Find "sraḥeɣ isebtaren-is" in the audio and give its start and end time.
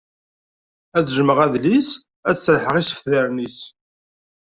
2.37-3.57